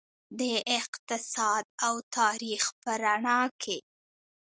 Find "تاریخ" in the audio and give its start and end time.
2.17-2.63